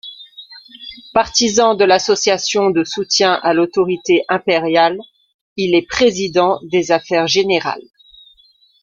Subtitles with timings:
[1.13, 4.97] Partisan de l'association de soutien à l'autorité impériale,
[5.57, 7.85] il est président des Affaires générales.